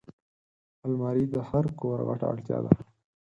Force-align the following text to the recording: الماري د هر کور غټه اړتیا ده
الماري 0.85 1.25
د 1.33 1.35
هر 1.49 1.65
کور 1.79 1.99
غټه 2.07 2.25
اړتیا 2.31 2.57
ده 2.65 2.71